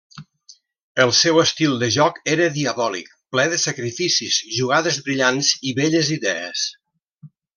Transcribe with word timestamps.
El 1.03 1.11
seu 1.17 1.35
estil 1.41 1.75
de 1.83 1.89
joc 1.95 2.17
era 2.37 2.47
diabòlic, 2.55 3.11
ple 3.35 3.45
de 3.53 3.59
sacrificis, 3.65 4.41
jugades 4.57 4.99
brillants, 5.09 5.51
i 5.73 5.75
belles 5.83 6.11
idees. 6.19 6.65